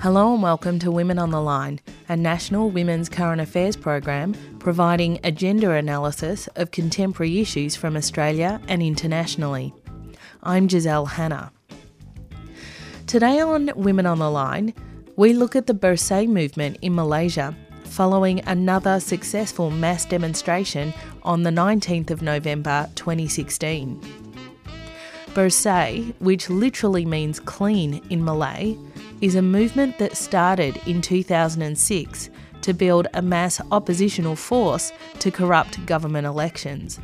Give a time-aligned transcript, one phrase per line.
[0.00, 5.18] Hello and welcome to Women on the Line, a national women's current affairs program providing
[5.24, 9.74] a gender analysis of contemporary issues from Australia and internationally.
[10.44, 11.50] I'm Giselle Hanna.
[13.08, 14.72] Today on Women on the Line,
[15.16, 21.50] we look at the Bersih movement in Malaysia following another successful mass demonstration on the
[21.50, 24.00] 19th of November 2016.
[25.34, 28.76] Bersih, which literally means clean in Malay,
[29.20, 32.30] is a movement that started in 2006
[32.62, 37.00] to build a mass oppositional force to corrupt government elections.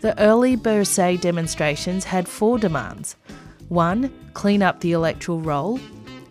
[0.00, 3.16] The early Bersih demonstrations had four demands.
[3.68, 5.80] One, clean up the electoral roll.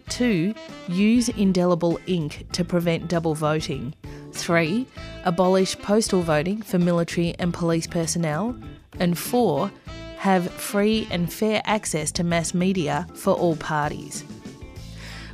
[0.08, 0.54] Two,
[0.88, 3.96] use indelible ink to prevent double voting.
[4.32, 4.86] Three,
[5.24, 8.56] abolish postal voting for military and police personnel.
[9.00, 9.72] And four,
[10.18, 14.24] have free and fair access to mass media for all parties.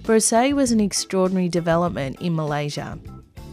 [0.03, 2.97] Bersih was an extraordinary development in Malaysia.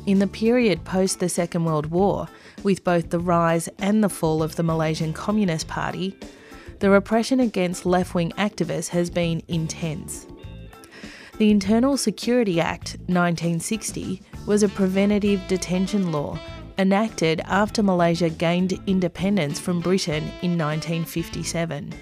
[0.07, 2.27] In the period post the Second World War,
[2.63, 6.17] with both the rise and the fall of the Malaysian Communist Party,
[6.79, 10.27] the repression against left wing activists has been intense.
[11.37, 16.39] The Internal Security Act 1960 was a preventative detention law
[16.79, 21.93] enacted after Malaysia gained independence from Britain in 1957.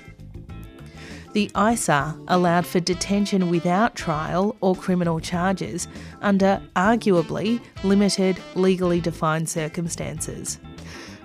[1.36, 5.86] The ISA allowed for detention without trial or criminal charges
[6.22, 10.58] under arguably limited, legally defined circumstances.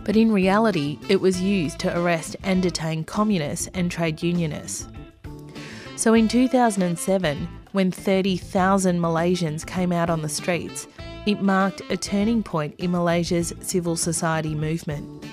[0.03, 4.85] But in reality, it was used to arrest and detain communists and trade unionists.
[5.95, 10.89] So in 2007, when 30,000 Malaysians came out on the streets,
[11.25, 15.23] it marked a turning point in Malaysia's civil society movement.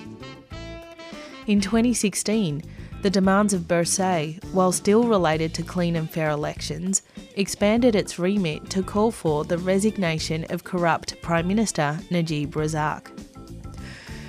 [1.47, 2.63] In 2016,
[3.01, 7.01] the demands of Bersih, while still related to clean and fair elections,
[7.35, 13.07] expanded its remit to call for the resignation of corrupt Prime Minister Najib Razak.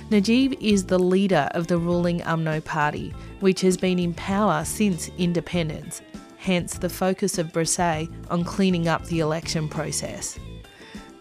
[0.09, 5.09] Najib is the leader of the ruling UMNO party, which has been in power since
[5.17, 6.01] independence,
[6.37, 10.39] hence the focus of Bersih on cleaning up the election process.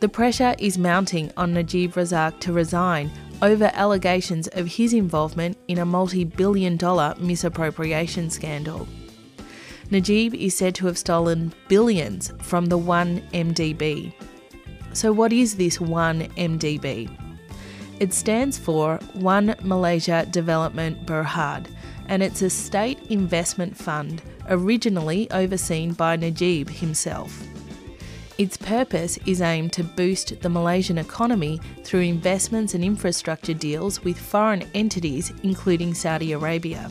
[0.00, 3.10] The pressure is mounting on Najib Razak to resign
[3.42, 8.86] over allegations of his involvement in a multi billion dollar misappropriation scandal.
[9.90, 14.12] Najib is said to have stolen billions from the 1MDB.
[14.92, 17.10] So, what is this 1MDB?
[17.98, 21.66] It stands for One Malaysia Development Berhad,
[22.06, 27.49] and it's a state investment fund originally overseen by Najib himself.
[28.40, 34.18] Its purpose is aimed to boost the Malaysian economy through investments and infrastructure deals with
[34.18, 36.90] foreign entities, including Saudi Arabia.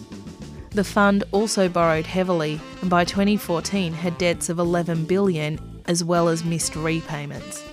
[0.69, 6.27] The fund also borrowed heavily and by 2014 had debts of 11 billion as well
[6.27, 7.63] as missed repayments.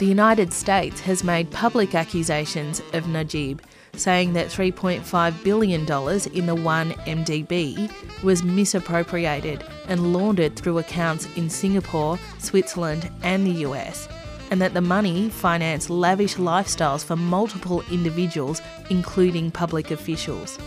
[0.00, 3.62] The United States has made public accusations of Najib
[3.96, 7.90] saying that $3.5 billion in the 1MDB
[8.22, 14.08] was misappropriated and laundered through accounts in Singapore, Switzerland, and the US,
[14.50, 20.58] and that the money financed lavish lifestyles for multiple individuals, including public officials.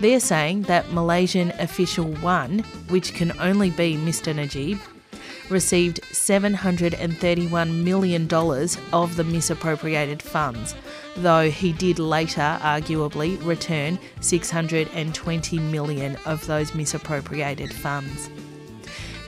[0.00, 4.34] They're saying that Malaysian Official 1, which can only be Mr.
[4.34, 4.78] Najib,
[5.50, 8.28] received $731 million
[8.92, 10.74] of the misappropriated funds,
[11.16, 18.30] though he did later arguably return 620 million of those misappropriated funds.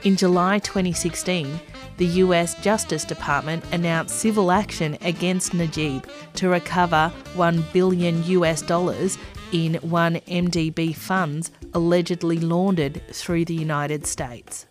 [0.03, 1.59] In July 2016,
[1.97, 9.17] the US Justice Department announced civil action against Najib to recover 1 billion US dollars
[9.51, 14.65] in 1MDB funds allegedly laundered through the United States.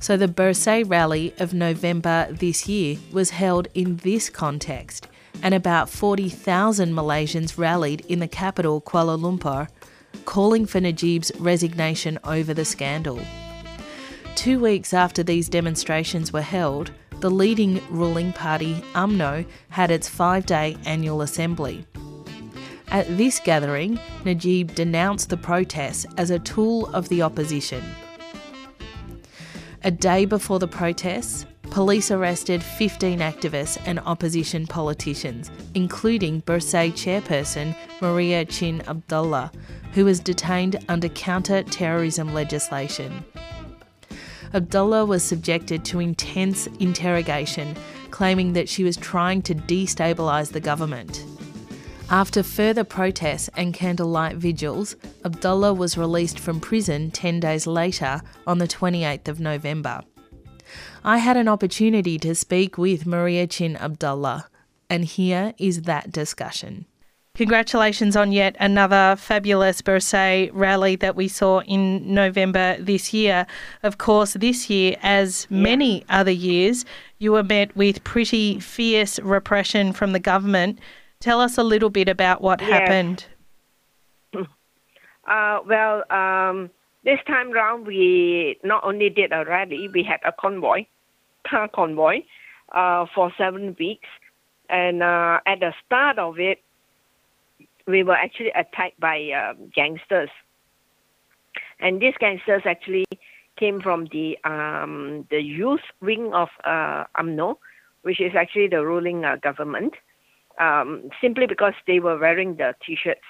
[0.00, 5.06] So the Bersih rally of November this year was held in this context,
[5.42, 9.68] and about 40,000 Malaysians rallied in the capital, Kuala Lumpur,
[10.24, 13.20] calling for Najib's resignation over the scandal.
[14.34, 20.46] Two weeks after these demonstrations were held, the leading ruling party, UMNO, had its five
[20.46, 21.84] day annual assembly.
[22.88, 27.84] At this gathering, Najib denounced the protests as a tool of the opposition.
[29.84, 37.76] A day before the protests, police arrested 15 activists and opposition politicians, including Bersih chairperson
[38.00, 39.52] Maria Chin Abdullah,
[39.92, 43.24] who was detained under counter terrorism legislation.
[44.52, 47.76] Abdullah was subjected to intense interrogation,
[48.10, 51.24] claiming that she was trying to destabilise the government.
[52.10, 58.58] After further protests and candlelight vigils, Abdullah was released from prison 10 days later on
[58.58, 60.02] the 28th of November.
[61.04, 64.48] I had an opportunity to speak with Maria Chin Abdullah,
[64.90, 66.84] and here is that discussion.
[67.34, 73.46] Congratulations on yet another fabulous Bersih rally that we saw in November this year.
[73.82, 76.84] Of course, this year, as many other years,
[77.18, 80.80] you were met with pretty fierce repression from the government.
[81.20, 82.70] Tell us a little bit about what yes.
[82.70, 83.24] happened.
[85.26, 86.70] Uh, well, um,
[87.04, 90.84] this time round, we not only did a rally, we had a convoy,
[91.48, 92.20] car convoy,
[92.72, 94.08] uh, for seven weeks.
[94.68, 96.58] And uh, at the start of it,
[97.86, 100.30] we were actually attacked by uh, gangsters.
[101.80, 103.06] And these gangsters actually
[103.58, 107.56] came from the um, the youth wing of uh, UMNO,
[108.02, 109.94] which is actually the ruling uh, government,
[110.58, 113.20] um, simply because they were wearing the T-shirts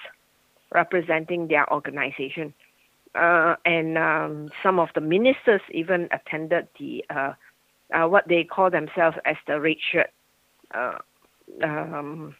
[0.73, 2.53] representing their organization.
[3.13, 7.33] Uh, and um, some of the ministers even attended the uh,
[7.93, 10.09] uh, what they call themselves as the red shirt.
[10.73, 10.97] Uh,
[11.63, 12.33] um,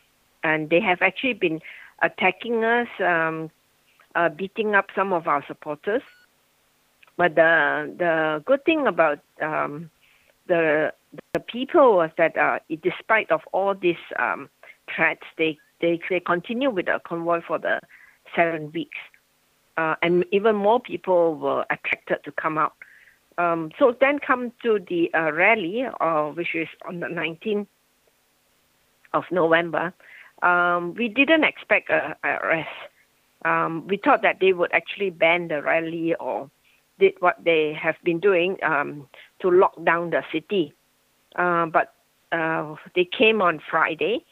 [0.43, 1.59] and they have actually been
[2.01, 3.51] attacking us, um,
[4.15, 6.01] uh, beating up some of our supporters.
[7.17, 9.89] But the the good thing about um,
[10.47, 10.93] the
[11.33, 14.49] the people was that uh, despite of all these um,
[14.95, 17.79] threats, they, they they continue with the convoy for the
[18.35, 18.97] seven weeks,
[19.77, 22.73] uh, and even more people were attracted to come out.
[23.37, 27.67] Um, so then come to the uh, rally, uh, which is on the 19th
[29.13, 29.93] of November
[30.41, 32.69] um, we didn't expect a, a arrest.
[33.43, 36.49] Um, we thought that they would actually ban the rally or
[36.99, 39.07] did what they have been doing um,
[39.41, 40.73] to lock down the city.
[41.35, 41.93] Uh, but
[42.31, 44.25] uh, they came on Friday,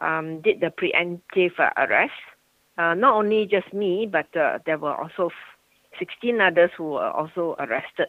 [0.00, 2.12] um, did the preemptive arrest.
[2.78, 5.30] Uh, not only just me, but uh, there were also
[5.98, 8.08] 16 others who were also arrested.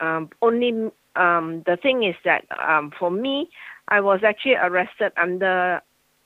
[0.00, 3.48] Um, only um, the thing is that um, for me,
[3.88, 5.82] I was actually arrested under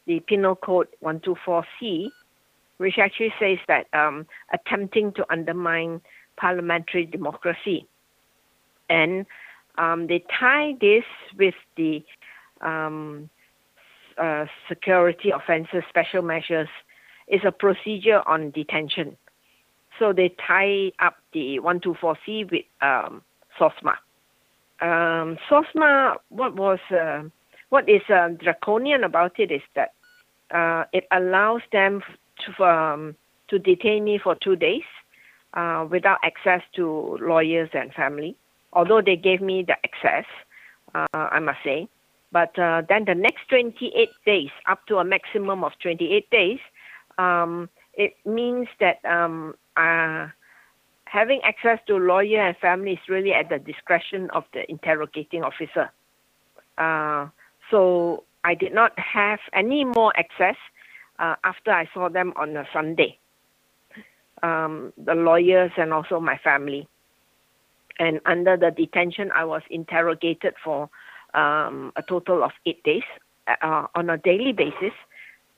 [0.06, 2.08] the Penal Code 124C,
[2.78, 6.00] which actually says that um, attempting to undermine
[6.36, 7.86] parliamentary democracy.
[8.90, 9.26] And
[9.78, 11.04] um, they tie this
[11.38, 12.02] with the
[12.60, 13.30] um,
[14.18, 16.68] uh, security offences special measures
[17.28, 19.16] is a procedure on detention.
[19.98, 23.22] So they tie up the 124C with um,
[23.58, 23.96] SOSMA.
[24.80, 27.22] Um, SOSMA, what was uh,
[27.68, 29.92] what is uh, draconian about it is that
[30.50, 32.02] uh, it allows them
[32.44, 33.14] to um,
[33.48, 34.82] to detain me for two days
[35.54, 38.36] uh, without access to lawyers and family.
[38.72, 40.24] Although they gave me the access,
[40.94, 41.88] uh, I must say.
[42.32, 46.58] But uh, then the next 28 days, up to a maximum of 28 days,
[47.18, 50.28] um, it means that um, uh,
[51.04, 55.90] having access to lawyer and family is really at the discretion of the interrogating officer.
[56.76, 57.28] Uh,
[57.70, 60.56] so I did not have any more access
[61.18, 63.18] uh, after I saw them on a Sunday.
[64.42, 66.86] Um, the lawyers and also my family.
[67.98, 70.90] And under the detention, I was interrogated for
[71.32, 73.04] um, a total of eight days
[73.62, 74.92] uh, on a daily basis,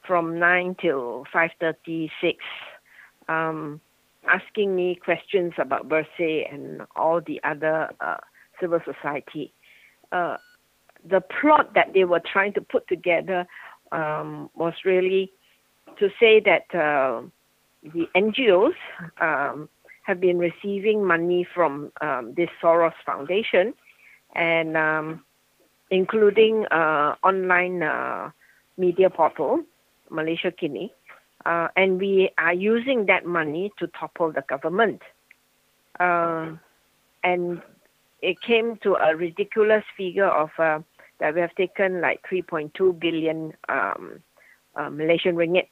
[0.06, 2.38] from nine till five thirty-six,
[3.28, 3.80] um,
[4.28, 8.18] asking me questions about Bersih and all the other uh,
[8.60, 9.52] civil society.
[10.12, 10.36] Uh,
[11.08, 13.46] the plot that they were trying to put together
[13.92, 15.32] um, was really
[15.98, 17.22] to say that uh,
[17.82, 18.74] the NGOs
[19.20, 19.68] um,
[20.02, 23.74] have been receiving money from um, this Soros Foundation,
[24.34, 25.24] and um,
[25.90, 28.30] including uh, online uh,
[28.76, 29.62] media portal,
[30.10, 30.90] Malaysiakini,
[31.44, 35.02] uh, and we are using that money to topple the government.
[36.00, 36.52] Uh,
[37.22, 37.62] and
[38.22, 40.80] it came to a ridiculous figure of uh,
[41.20, 44.20] that we have taken like 3.2 billion um,
[44.74, 45.68] uh, Malaysian ringgit,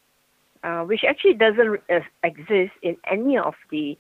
[0.63, 3.99] uh, which actually doesn't uh, exist in any of the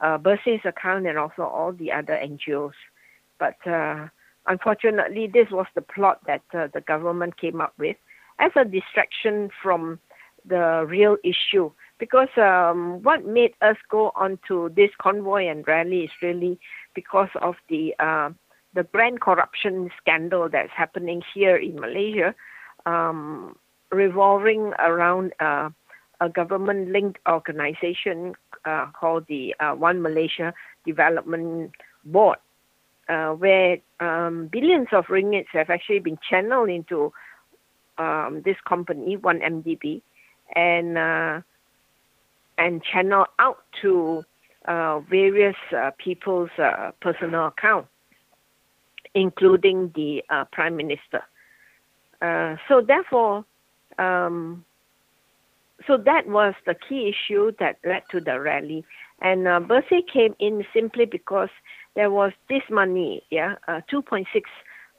[0.00, 2.72] uh, Bersih's account and also all the other NGOs.
[3.38, 4.08] But uh,
[4.46, 7.96] unfortunately, this was the plot that the government came up with
[8.38, 9.98] as a distraction from
[10.44, 11.70] the real issue.
[11.98, 16.60] Because um, what made us go on to this convoy and rally is really
[16.94, 18.30] because of the uh,
[18.74, 22.34] the grand corruption scandal that's happening here in Malaysia,
[22.86, 23.56] um,
[23.90, 25.70] revolving around uh,
[26.20, 30.52] a government linked organization uh, called the uh, One Malaysia
[30.86, 31.72] Development
[32.04, 32.38] Board,
[33.08, 37.12] uh, where um, billions of ringgits have actually been channeled into
[37.98, 40.02] um, this company, One MDB,
[40.54, 41.40] and uh,
[42.56, 44.24] and channeled out to
[44.66, 45.56] uh, various
[45.98, 46.50] people's
[47.00, 47.88] personal accounts
[49.14, 51.22] including the uh, prime minister.
[52.20, 53.44] Uh, so therefore,
[53.98, 54.64] um,
[55.86, 58.84] so that was the key issue that led to the rally.
[59.20, 59.60] And uh,
[60.12, 61.48] came in simply because
[61.96, 64.26] there was this money, yeah, uh, 2.6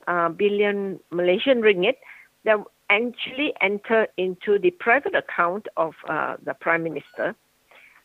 [0.07, 1.95] uh, billion Malaysian ringgit
[2.43, 2.57] that
[2.89, 7.35] actually enter into the private account of uh, the prime minister.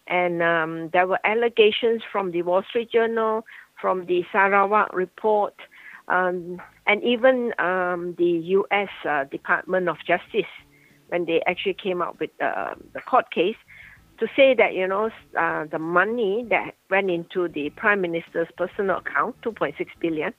[0.06, 3.44] And um, there were allegations from the Wall Street Journal,
[3.80, 5.54] from the Sarawak report,
[6.08, 8.88] um, and even um, the U.S.
[9.08, 10.50] Uh, Department of Justice,
[11.08, 13.56] when they actually came out with uh, the court case,
[14.18, 18.98] to say that you know uh, the money that went into the prime minister's personal
[18.98, 20.32] account, 2.6 billion,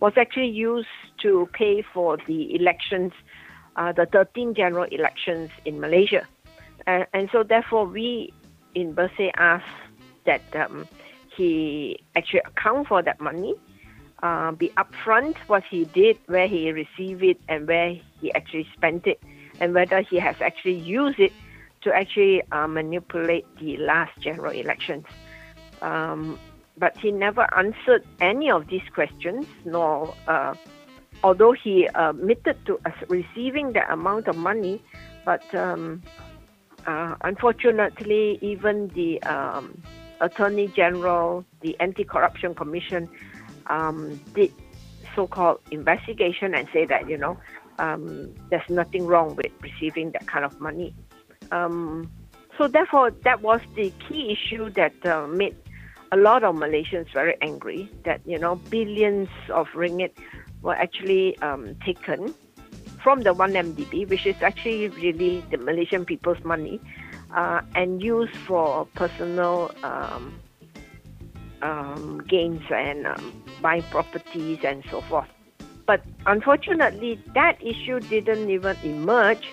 [0.00, 0.88] was actually used
[1.22, 3.12] to pay for the elections,
[3.76, 6.26] uh, the 13 general elections in Malaysia,
[6.86, 8.32] uh, and so therefore we
[8.74, 9.66] in Bersih asked
[10.24, 10.86] that um,
[11.36, 13.54] he actually account for that money
[14.22, 19.06] uh, be upfront what he did, where he received it, and where he actually spent
[19.06, 19.20] it,
[19.60, 21.32] and whether he has actually used it
[21.82, 25.04] to actually uh, manipulate the last general elections.
[25.80, 26.38] Um,
[26.78, 30.54] but he never answered any of these questions, nor, uh,
[31.22, 34.82] although he admitted to receiving that amount of money,
[35.24, 36.02] but um,
[36.86, 39.80] uh, unfortunately, even the um,
[40.20, 43.08] Attorney General, the Anti Corruption Commission,
[43.66, 44.52] um, did
[45.14, 47.38] so-called investigation and say that you know
[47.78, 50.94] um, there's nothing wrong with receiving that kind of money.
[51.50, 52.10] Um,
[52.58, 55.56] so therefore, that was the key issue that uh, made
[56.10, 57.90] a lot of Malaysians very angry.
[58.04, 60.12] That you know billions of ringgit
[60.62, 62.34] were actually um, taken
[63.02, 66.80] from the 1MDB, which is actually really the Malaysian people's money,
[67.34, 70.40] uh, and used for personal um,
[71.62, 75.28] um, gains and um, buying properties and so forth.
[75.86, 79.48] But unfortunately, that issue didn't even emerge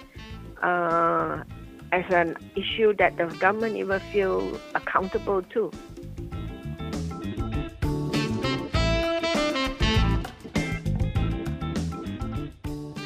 [0.62, 1.44] uh,
[1.92, 5.72] as an issue that the government even feel accountable to.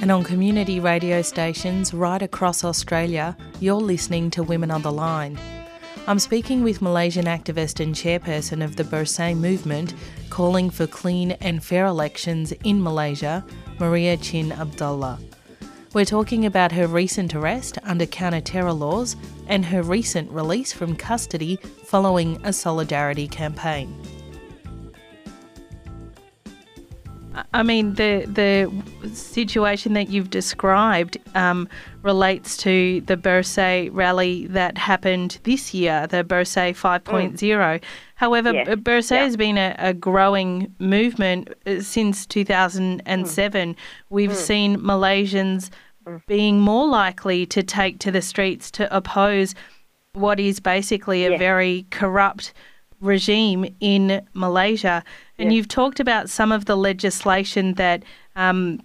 [0.04, 5.40] And on community radio stations right across Australia, you're listening to Women on the Line.
[6.08, 9.94] I'm speaking with Malaysian activist and chairperson of the Bersih movement
[10.30, 13.46] calling for clean and fair elections in Malaysia,
[13.80, 15.20] Maria Chin Abdullah.
[15.94, 19.16] We're talking about her recent arrest under counter terror laws
[19.48, 21.56] and her recent release from custody
[21.86, 23.98] following a solidarity campaign.
[27.54, 31.68] I mean, the the situation that you've described um,
[32.02, 37.34] relates to the Bersih rally that happened this year, the Bersih 5.0.
[37.34, 37.84] Mm.
[38.16, 38.68] However, yes.
[38.68, 39.24] Bersih yeah.
[39.24, 43.74] has been a, a, growing movement uh, since 2007.
[43.74, 43.78] Mm.
[44.10, 44.36] We've mm.
[44.36, 45.70] seen Malaysians
[46.06, 46.22] mm.
[46.28, 49.56] being more likely to take to the streets to oppose
[50.14, 51.40] what is basically a yes.
[51.40, 52.54] very corrupt
[53.04, 55.04] regime in Malaysia.
[55.38, 58.04] And you've talked about some of the legislation that
[58.36, 58.80] um,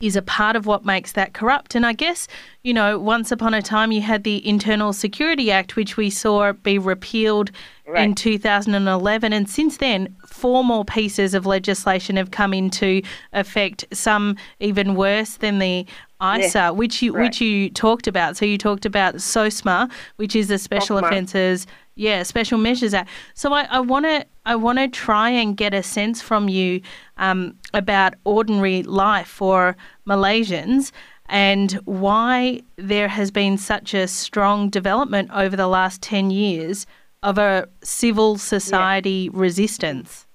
[0.00, 1.74] is a part of what makes that corrupt.
[1.74, 2.28] And I guess,
[2.62, 6.52] you know, once upon a time you had the Internal Security Act, which we saw
[6.52, 7.50] be repealed
[7.86, 8.04] right.
[8.04, 9.32] in 2011.
[9.32, 15.36] And since then, four more pieces of legislation have come into effect, some even worse
[15.36, 15.86] than the
[16.22, 17.24] ISA, which you right.
[17.24, 18.36] which you talked about.
[18.36, 23.08] So you talked about SOSMA, which is the Special Offences yeah, Special Measures Act.
[23.34, 26.80] So I want to I want to try and get a sense from you
[27.16, 30.90] um, about ordinary life for Malaysians
[31.26, 36.86] and why there has been such a strong development over the last ten years
[37.22, 39.40] of a civil society yeah.
[39.40, 40.26] resistance.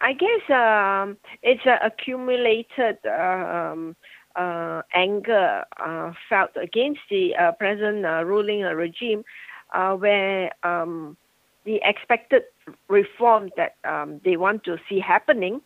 [0.00, 3.96] I guess um, it's an accumulated um,
[4.36, 9.24] uh, anger uh, felt against the uh, present uh, ruling regime
[9.74, 11.16] uh, where um,
[11.64, 12.42] the expected
[12.88, 15.60] reform that um, they want to see happening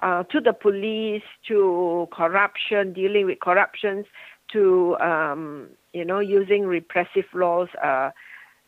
[0.00, 4.04] uh, to the police, to corruption, dealing with corruptions,
[4.52, 7.68] to um, you know using repressive laws.
[7.82, 8.10] Uh,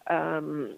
[0.08, 0.74] um,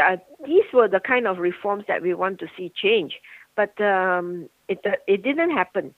[0.00, 3.14] uh, these were the kind of reforms that we want to see change,
[3.56, 5.94] but um, it it didn't happen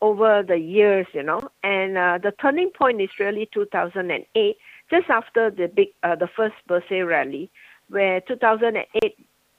[0.00, 1.40] over the years, you know.
[1.62, 4.56] And uh, the turning point is really 2008
[4.90, 7.50] just after the big uh, the first Bersih rally,
[7.88, 9.16] where 2008,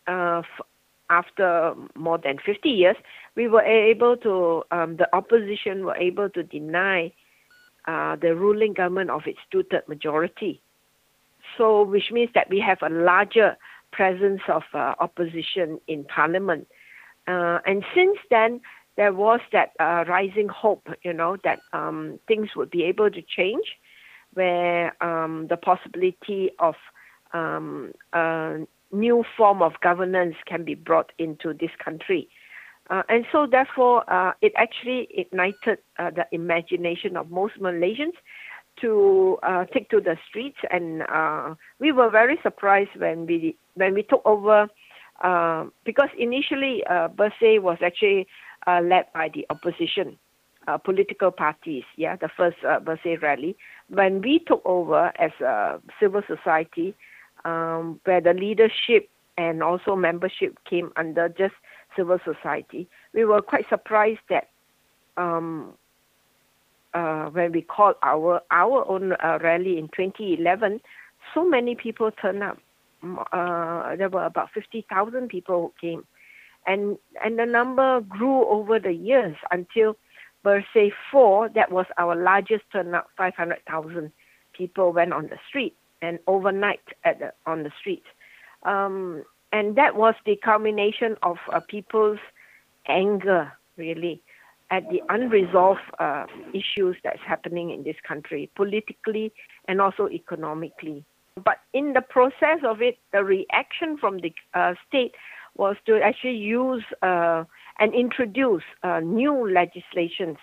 [0.07, 0.65] uh, f-
[1.09, 2.95] after more than 50 years,
[3.35, 7.11] we were able to um, the opposition were able to deny
[7.87, 10.61] uh, the ruling government of its two-third majority.
[11.57, 13.57] So, which means that we have a larger
[13.91, 16.67] presence of uh, opposition in parliament.
[17.27, 18.61] Uh, and since then,
[18.97, 23.21] there was that uh, rising hope, you know, that um, things would be able to
[23.21, 23.77] change,
[24.37, 26.75] where um, the possibility of
[27.33, 28.59] um, a
[28.91, 32.29] new form of governance can be brought into this country.
[32.89, 38.15] Uh, and so, therefore, uh, it actually ignited uh, the imagination of most Malaysians
[38.81, 43.93] to uh, take to the streets, and uh, we were very surprised when we when
[43.93, 44.69] we took over,
[45.23, 48.27] uh, because initially uh, was actually
[48.67, 50.17] led by the opposition.
[50.67, 53.55] Uh, political parties, yeah, the first uh, Bersih rally.
[53.87, 56.93] When we took over as a civil society,
[57.45, 61.53] um, where the leadership and also membership came under just
[61.95, 64.49] civil society, we were quite surprised that
[65.15, 65.71] um,
[66.93, 70.81] uh, when we called our our own uh, rally in 2011,
[71.33, 72.57] so many people turned up.
[73.31, 76.05] Uh, there were about 50,000 people who came,
[76.65, 79.95] and and the number grew over the years until
[80.47, 84.13] Bersih 4, that was our largest turnout, 500,000
[84.53, 88.05] people went on the street and overnight at the, on the street.
[88.63, 92.19] Um, and that was the culmination of uh, people's
[92.87, 94.21] anger, really,
[94.71, 99.33] at the unresolved uh, issues that's happening in this country, politically
[99.67, 101.03] and also economically.
[101.35, 105.13] But in the process of it, the reaction from the uh, state
[105.57, 107.43] was to actually use uh,
[107.79, 110.37] and introduce uh, new legislations.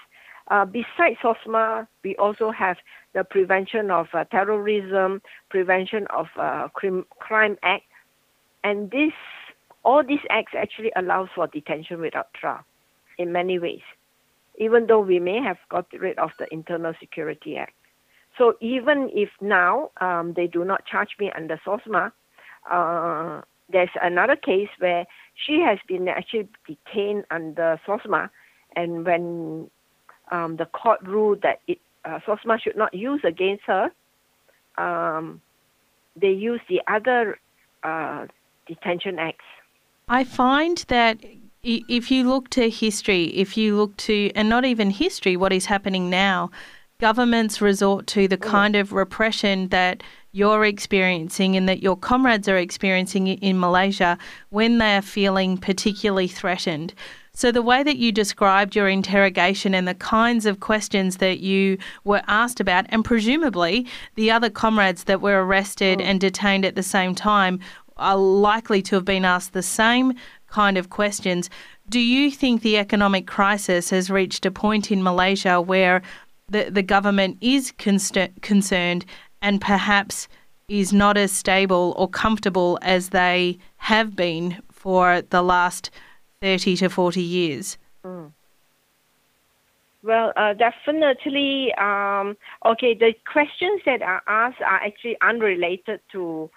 [0.49, 2.77] Uh, besides SOSMA, we also have
[3.15, 7.85] the Prevention of uh, Terrorism, Prevention of uh, Crime, Crime Act,
[8.63, 9.13] and this
[9.85, 12.65] all these acts actually allows for detention without trial
[13.19, 13.83] in many ways,
[14.59, 17.75] even though we may have got rid of the Internal Security Act.
[18.37, 22.13] So even if now um, they do not charge me under SOSMA,
[22.71, 28.31] uh, there's another case where she has been actually detained under SOSMA,
[28.77, 29.71] and when
[30.31, 33.91] um, the court ruled that it, uh, SOSMA should not use against her,
[34.79, 35.41] um,
[36.17, 37.39] they used the other
[37.83, 38.27] uh,
[38.67, 39.45] detention acts.
[40.09, 41.19] I find that
[41.63, 45.67] if you look to history, if you look to, and not even history, what is
[45.67, 46.51] happening now,
[47.05, 48.51] governments resort to the mm.
[48.57, 54.17] kind of repression that you're experiencing and that your comrades are experiencing in Malaysia
[54.49, 56.95] when they are feeling particularly threatened.
[57.35, 61.77] So, the way that you described your interrogation and the kinds of questions that you
[62.05, 66.05] were asked about, and presumably the other comrades that were arrested oh.
[66.05, 67.61] and detained at the same time
[67.99, 70.15] are likely to have been asked the same
[70.49, 71.51] kind of questions.
[71.89, 76.01] Do you think the economic crisis has reached a point in Malaysia where
[76.49, 79.05] the, the government is concerned
[79.43, 80.29] and perhaps
[80.69, 85.91] is not as stable or comfortable as they have been for the last
[86.41, 87.79] 30 to 40 years?
[88.05, 88.33] Mm.
[90.03, 91.73] Well, uh, definitely.
[91.81, 96.51] Um, okay, the questions that are asked are actually unrelated to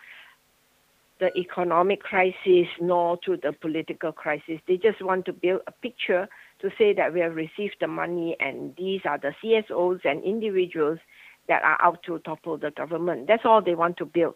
[1.19, 4.59] the economic crisis nor to the political crisis.
[4.67, 6.27] They just want to build a picture
[6.61, 10.99] to say that we have received the money and these are the CSOs and individuals
[11.47, 13.27] that are out to topple the government.
[13.27, 14.35] That's all they want to build.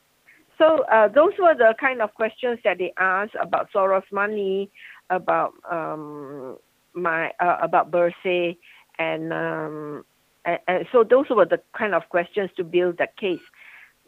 [0.58, 4.70] So uh, those were the kind of questions that they asked about Soros money,
[5.10, 6.58] about um,
[6.94, 8.58] my uh, about Bersih,
[9.00, 10.06] and, um,
[10.46, 13.42] and, and so those were the kind of questions to build the case.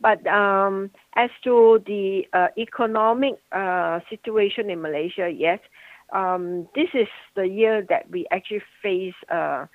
[0.04, 5.60] But um, as to the uh, economic uh, situation in Malaysia, yes,
[6.12, 9.66] um, this is the year that we actually face uh,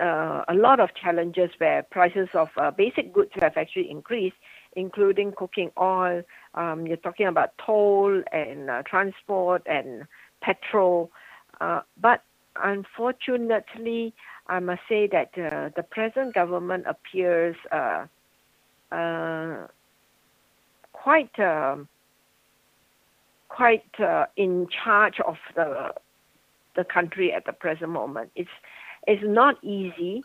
[0.00, 4.36] uh, a lot of challenges where prices of uh, basic goods have actually increased,
[4.76, 6.22] including cooking oil.
[6.54, 10.04] Um, you're talking about toll and uh, transport and
[10.40, 11.10] petrol.
[11.58, 12.22] But
[12.62, 14.14] unfortunately,
[14.46, 17.56] I must say that the present government appears
[20.92, 21.88] quite um,
[23.48, 23.84] quite
[24.36, 25.92] in charge of the
[26.76, 28.30] the country at the present moment.
[28.34, 28.50] It's
[29.06, 30.22] it's not easy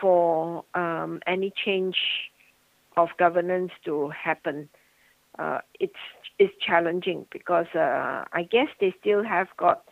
[0.00, 1.96] for um, any change
[2.96, 4.68] of governance to happen.
[5.38, 6.02] Uh, it's
[6.38, 9.84] it's challenging because uh, I guess they still have got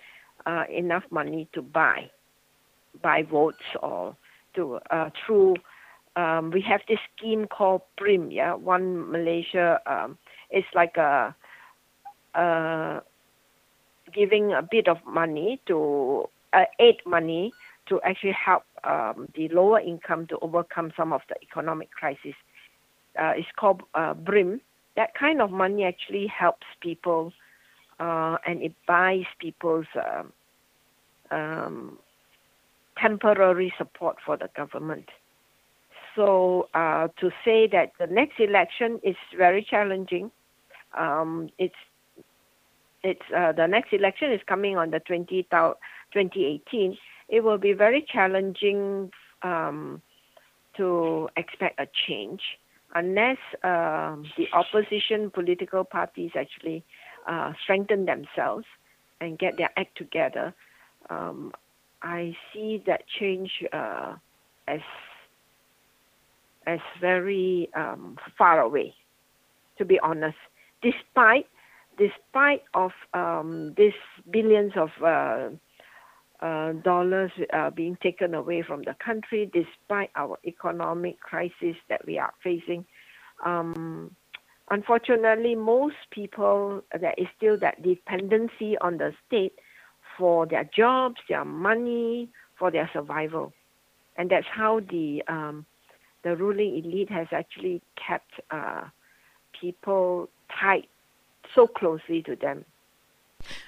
[0.46, 2.10] uh, enough money to buy
[3.02, 4.16] buy votes or
[4.54, 5.56] to uh, through.
[6.16, 9.80] Um, we have this scheme called BRIM, yeah, One Malaysia.
[9.86, 10.18] Um,
[10.50, 11.34] it's like a,
[12.34, 13.02] a
[14.12, 17.52] giving a bit of money to uh, aid money
[17.88, 22.34] to actually help um, the lower income to overcome some of the economic crisis.
[23.18, 24.60] Uh, it's called uh, BRIM.
[24.96, 27.32] That kind of money actually helps people
[28.00, 30.32] uh, and it buys people's um,
[31.30, 31.98] um,
[32.98, 35.08] temporary support for the government.
[36.16, 40.30] So uh, to say that the next election is very challenging,
[40.96, 41.74] um, it's
[43.02, 46.98] it's uh, the next election is coming on the 20, 2018.
[47.28, 49.10] It will be very challenging
[49.42, 50.02] um,
[50.76, 52.42] to expect a change
[52.94, 56.84] unless um, the opposition political parties actually
[57.26, 58.66] uh, strengthen themselves
[59.20, 60.52] and get their act together.
[61.08, 61.52] Um,
[62.02, 64.14] I see that change uh,
[64.66, 64.80] as
[66.66, 68.94] as very um, far away,
[69.78, 70.36] to be honest.
[70.82, 71.46] Despite
[71.98, 73.92] despite of um, these
[74.30, 75.50] billions of uh,
[76.44, 82.18] uh, dollars uh, being taken away from the country, despite our economic crisis that we
[82.18, 82.86] are facing,
[83.44, 84.14] um,
[84.70, 89.52] unfortunately, most people there is still that dependency on the state
[90.16, 93.52] for their jobs, their money, for their survival,
[94.16, 95.66] and that's how the um,
[96.22, 98.84] the ruling elite has actually kept uh,
[99.58, 100.28] people
[100.60, 100.86] tied
[101.54, 102.64] so closely to them.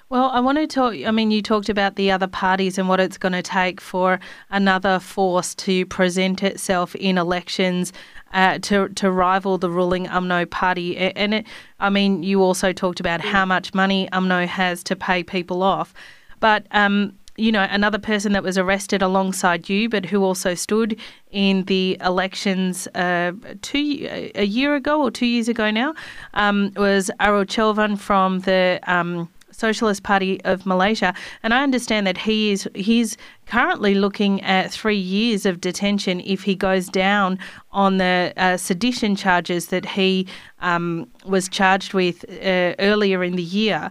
[0.09, 0.95] Well, I want to talk.
[0.95, 4.21] I mean, you talked about the other parties and what it's going to take for
[4.51, 7.93] another force to present itself in elections
[8.35, 10.97] uh, to to rival the ruling UMNO party.
[10.99, 11.47] And it,
[11.81, 15.95] I mean, you also talked about how much money UMNO has to pay people off,
[16.41, 20.99] but um, you know, another person that was arrested alongside you, but who also stood
[21.31, 25.95] in the elections uh, two a year ago or two years ago now,
[26.35, 32.53] um, was Arutchelvan from the um, Socialist Party of Malaysia, and I understand that he
[32.53, 33.16] is he's
[33.47, 37.38] currently looking at three years of detention if he goes down
[37.71, 40.27] on the uh, sedition charges that he
[40.61, 43.90] um, was charged with uh, earlier in the year.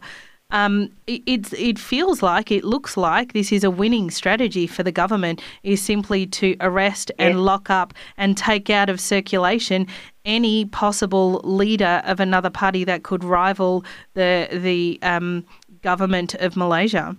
[0.51, 4.91] Um, it, it feels like, it looks like this is a winning strategy for the
[4.91, 9.87] government is simply to arrest and lock up and take out of circulation
[10.25, 13.83] any possible leader of another party that could rival
[14.13, 15.43] the the um,
[15.81, 17.15] government of Malaysia.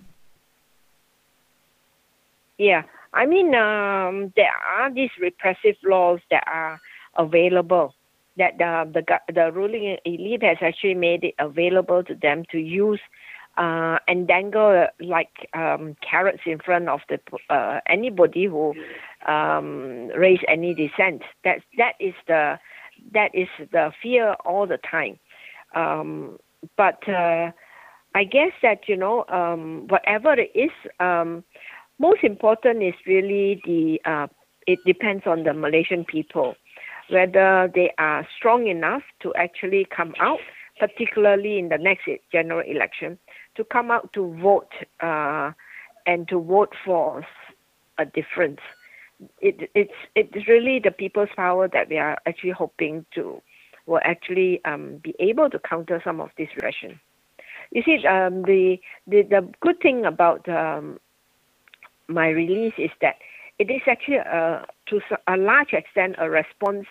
[2.57, 6.79] Yeah, I mean, um, there are these repressive laws that are
[7.17, 7.93] available
[8.37, 13.01] that the, the the ruling elite has actually made it available to them to use
[13.57, 17.19] uh, and dangle like um, carrots in front of the
[17.53, 18.73] uh, anybody who
[19.27, 21.23] um, raise any dissent.
[21.43, 22.59] That that is the
[23.13, 25.19] that is the fear all the time.
[25.75, 26.37] Um,
[26.77, 27.51] but uh,
[28.15, 31.43] I guess that you know um, whatever it is, um,
[31.99, 34.27] most important is really the uh,
[34.65, 36.55] it depends on the Malaysian people
[37.09, 40.39] whether they are strong enough to actually come out,
[40.79, 43.17] particularly in the next general election,
[43.55, 45.51] to come out to vote uh,
[46.05, 47.25] and to vote for
[47.97, 48.59] a difference.
[49.39, 53.41] It, it's it's really the people's power that we are actually hoping to
[53.85, 56.99] will actually um, be able to counter some of this repression.
[57.71, 60.99] You see, um, the, the the good thing about um,
[62.07, 63.15] my release is that
[63.59, 66.85] it is actually a, to a large extent a response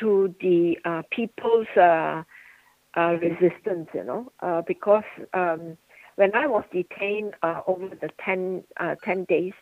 [0.00, 2.22] to the uh, people's uh,
[2.96, 5.76] uh, resistance, you know, uh, because um,
[6.16, 9.52] when I was detained uh, over the 10, uh, 10 days,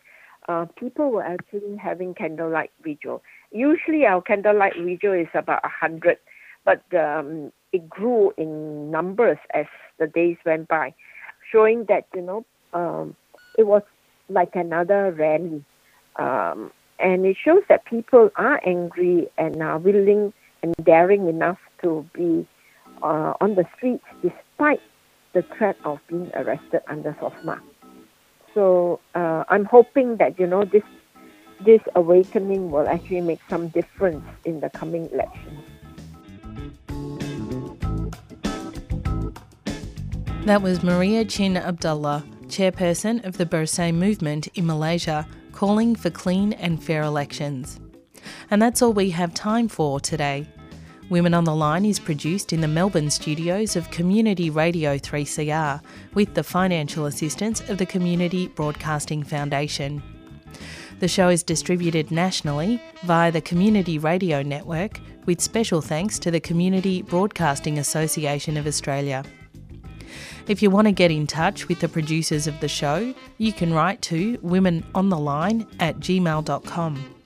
[0.49, 3.21] uh, people were actually having candlelight vigil.
[3.51, 6.17] Usually our candlelight vigil is about 100,
[6.65, 9.65] but um, it grew in numbers as
[9.99, 10.93] the days went by,
[11.51, 13.15] showing that, you know, um,
[13.57, 13.83] it was
[14.29, 15.63] like another rally.
[16.17, 22.07] Um, and it shows that people are angry and are willing and daring enough to
[22.13, 22.47] be
[23.01, 24.79] uh, on the streets despite
[25.33, 27.59] the threat of being arrested under SOSMA.
[28.53, 30.83] So uh, I'm hoping that you know this
[31.63, 35.61] this awakening will actually make some difference in the coming elections.
[40.45, 46.53] That was Maria Chin Abdullah, chairperson of the Bersih movement in Malaysia, calling for clean
[46.53, 47.79] and fair elections.
[48.49, 50.47] And that's all we have time for today.
[51.11, 55.81] Women on the Line is produced in the Melbourne studios of Community Radio 3CR
[56.13, 60.01] with the financial assistance of the Community Broadcasting Foundation.
[61.01, 66.39] The show is distributed nationally via the Community Radio Network with special thanks to the
[66.39, 69.25] Community Broadcasting Association of Australia.
[70.47, 73.73] If you want to get in touch with the producers of the show, you can
[73.73, 77.20] write to womenontheline at gmail.com.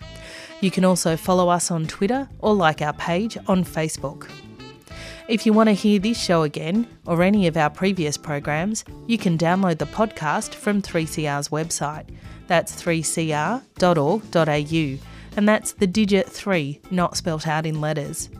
[0.65, 4.27] You can also follow us on Twitter or like our page on Facebook.
[5.27, 9.19] If you want to hear this show again or any of our previous programs, you
[9.19, 12.09] can download the podcast from 3CR's website.
[12.47, 18.31] That's 3cr.org.au, and that's the digit 3, not spelt out in letters.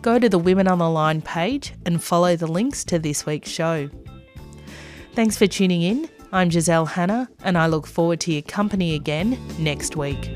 [0.00, 3.50] Go to the Women on the Line page and follow the links to this week's
[3.50, 3.90] show.
[5.12, 6.08] Thanks for tuning in.
[6.32, 10.30] I'm Giselle Hanna, and I look forward to your company again next week.